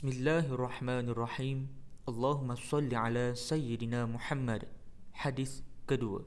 [0.00, 1.68] بسم الله الرحمن الرحيم
[2.08, 4.64] اللهم صل على سيدنا محمد
[5.12, 6.24] حديث kedua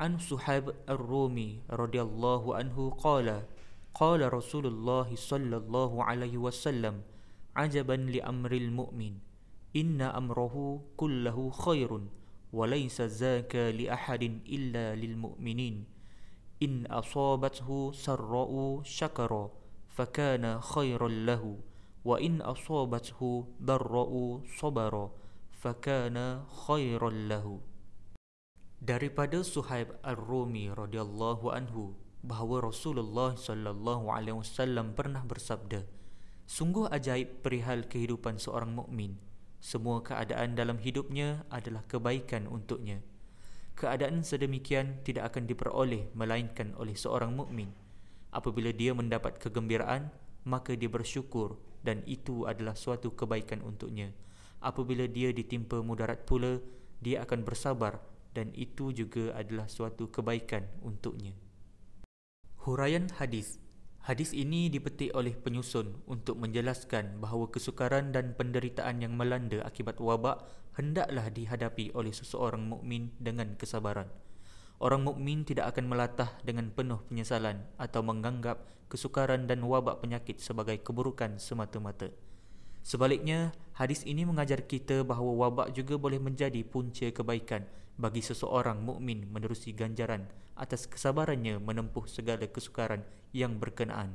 [0.00, 3.44] عن صحاب الرومي رضي الله عنه قال
[3.92, 7.04] قال رسول الله صلى الله عليه وسلم
[7.56, 9.12] عجبا لأمر المؤمن
[9.76, 11.92] إن أمره كله خير
[12.56, 15.84] وليس ذاك لأحد إلا للمؤمنين
[16.62, 19.50] إن أصابته سراء شكر
[19.92, 21.44] فكان خيرا له
[22.06, 25.10] wa in asabathu darra'u sabara
[25.58, 27.58] fakana khairan lahu.
[28.78, 35.82] Daripada Suhaib Ar-Rumi radhiyallahu anhu bahawa Rasulullah sallallahu alaihi wasallam pernah bersabda
[36.48, 39.20] sungguh ajaib perihal kehidupan seorang mukmin.
[39.58, 43.02] Semua keadaan dalam hidupnya adalah kebaikan untuknya.
[43.74, 47.74] Keadaan sedemikian tidak akan diperoleh melainkan oleh seorang mukmin.
[48.30, 50.14] Apabila dia mendapat kegembiraan
[50.48, 54.10] maka dia bersyukur dan itu adalah suatu kebaikan untuknya.
[54.58, 56.58] Apabila dia ditimpa mudarat pula,
[56.98, 58.02] dia akan bersabar
[58.34, 61.34] dan itu juga adalah suatu kebaikan untuknya.
[62.66, 63.62] Huraian hadis.
[64.02, 70.48] Hadis ini dipetik oleh penyusun untuk menjelaskan bahawa kesukaran dan penderitaan yang melanda akibat wabak
[70.78, 74.08] hendaklah dihadapi oleh seseorang mukmin dengan kesabaran.
[74.78, 80.78] Orang mukmin tidak akan melatah dengan penuh penyesalan atau menganggap kesukaran dan wabak penyakit sebagai
[80.78, 82.14] keburukan semata-mata.
[82.86, 87.66] Sebaliknya, hadis ini mengajar kita bahawa wabak juga boleh menjadi punca kebaikan
[87.98, 93.02] bagi seseorang mukmin menerusi ganjaran atas kesabarannya menempuh segala kesukaran
[93.34, 94.14] yang berkenaan.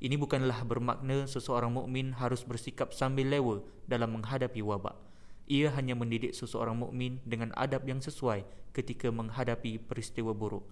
[0.00, 5.09] Ini bukanlah bermakna seseorang mukmin harus bersikap sambil lewa dalam menghadapi wabak
[5.46, 10.66] ia hanya mendidik seseorang mukmin dengan adab yang sesuai ketika menghadapi peristiwa buruk.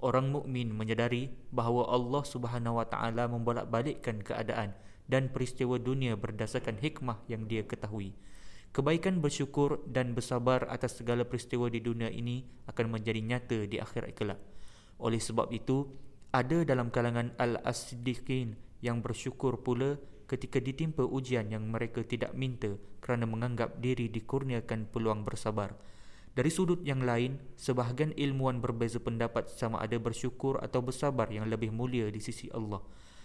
[0.00, 4.72] Orang mukmin menyadari bahawa Allah Subhanahu Wa Taala membolak-balikkan keadaan
[5.10, 8.16] dan peristiwa dunia berdasarkan hikmah yang dia ketahui.
[8.70, 14.14] Kebaikan bersyukur dan bersabar atas segala peristiwa di dunia ini akan menjadi nyata di akhirat
[14.14, 14.38] kelak.
[15.02, 15.90] Oleh sebab itu,
[16.30, 19.98] ada dalam kalangan al-as-siddiqin yang bersyukur pula
[20.30, 22.70] ketika ditimpa ujian yang mereka tidak minta
[23.02, 25.74] kerana menganggap diri dikurniakan peluang bersabar.
[26.30, 31.74] Dari sudut yang lain, sebahagian ilmuwan berbeza pendapat sama ada bersyukur atau bersabar yang lebih
[31.74, 32.78] mulia di sisi Allah.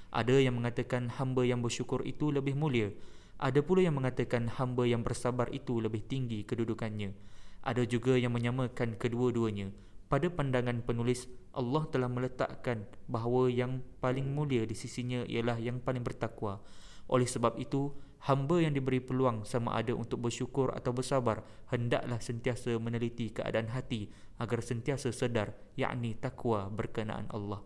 [0.10, 2.90] Ada yang mengatakan hamba yang bersyukur itu lebih mulia.
[3.38, 7.14] Ada pula yang mengatakan hamba yang bersabar itu lebih tinggi kedudukannya.
[7.62, 9.70] Ada juga yang menyamakan kedua-duanya.
[10.10, 16.02] Pada pandangan penulis, Allah telah meletakkan bahawa yang paling mulia di sisinya ialah yang paling
[16.02, 16.62] bertakwa.
[17.12, 17.94] Oleh sebab itu,
[18.26, 24.10] hamba yang diberi peluang sama ada untuk bersyukur atau bersabar hendaklah sentiasa meneliti keadaan hati
[24.42, 27.62] agar sentiasa sedar yakni takwa berkenaan Allah.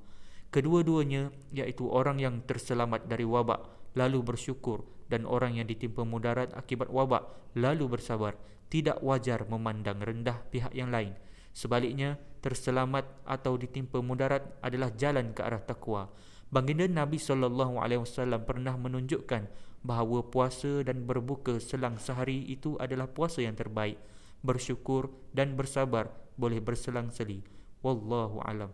[0.50, 6.90] Kedua-duanya iaitu orang yang terselamat dari wabak lalu bersyukur dan orang yang ditimpa mudarat akibat
[6.90, 8.38] wabak lalu bersabar
[8.70, 11.18] tidak wajar memandang rendah pihak yang lain.
[11.50, 16.08] Sebaliknya, terselamat atau ditimpa mudarat adalah jalan ke arah takwa.
[16.50, 19.46] Baginda Nabi sallallahu alaihi wasallam pernah menunjukkan
[19.86, 24.02] bahawa puasa dan berbuka selang sehari itu adalah puasa yang terbaik.
[24.42, 26.10] Bersyukur dan bersabar
[26.42, 27.46] boleh berselang-seli.
[27.86, 28.74] Wallahu alam.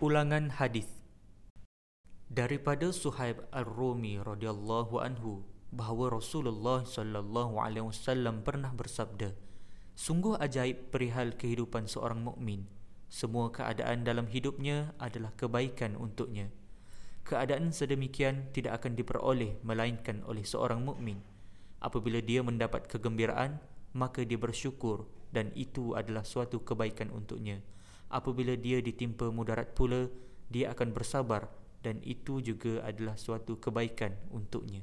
[0.00, 0.88] Ulangan hadis
[2.32, 9.36] daripada Suhaib Ar-Rumi radhiyallahu anhu bahawa Rasulullah sallallahu alaihi wasallam pernah bersabda,
[9.92, 12.77] "Sungguh ajaib perihal kehidupan seorang mukmin."
[13.08, 16.52] Semua keadaan dalam hidupnya adalah kebaikan untuknya.
[17.24, 21.20] Keadaan sedemikian tidak akan diperoleh melainkan oleh seorang mukmin.
[21.80, 23.60] Apabila dia mendapat kegembiraan,
[23.96, 27.64] maka dia bersyukur dan itu adalah suatu kebaikan untuknya.
[28.08, 30.08] Apabila dia ditimpa mudarat pula,
[30.48, 31.52] dia akan bersabar
[31.84, 34.80] dan itu juga adalah suatu kebaikan untuknya.